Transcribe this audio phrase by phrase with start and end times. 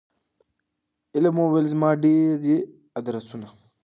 [1.15, 2.57] علم وویل زما ډیر دي
[2.99, 3.47] آدرسونه